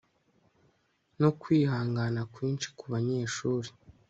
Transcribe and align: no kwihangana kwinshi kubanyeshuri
no 1.21 1.29
kwihangana 1.41 2.21
kwinshi 2.33 2.67
kubanyeshuri 2.77 3.69